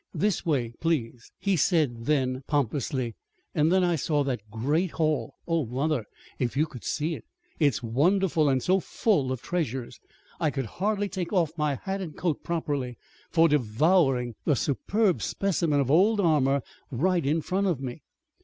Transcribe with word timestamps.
This 0.15 0.43
way, 0.43 0.73
please,' 0.79 1.31
he 1.37 1.55
said 1.55 2.05
then, 2.05 2.41
pompously. 2.47 3.13
And 3.53 3.71
then 3.71 3.83
I 3.83 3.95
saw 3.95 4.23
that 4.23 4.49
great 4.49 4.89
hall. 4.93 5.35
Oh, 5.47 5.67
mother, 5.67 6.05
if 6.39 6.57
you 6.57 6.65
could 6.65 6.83
see 6.83 7.13
it! 7.13 7.23
It's 7.59 7.83
wonderful, 7.83 8.49
and 8.49 8.63
so 8.63 8.79
full 8.79 9.31
of 9.31 9.43
treasures! 9.43 9.99
I 10.39 10.49
could 10.49 10.65
hardly 10.81 11.07
take 11.07 11.31
off 11.31 11.55
my 11.55 11.75
hat 11.75 12.01
and 12.01 12.17
coat 12.17 12.41
properly, 12.43 12.97
for 13.29 13.47
devouring 13.47 14.33
a 14.47 14.55
superb 14.55 15.21
specimen 15.21 15.79
of 15.79 15.91
old 15.91 16.19
armor 16.19 16.63
right 16.89 17.23
in 17.23 17.41
front 17.41 17.67
of 17.67 17.79
me. 17.79 18.01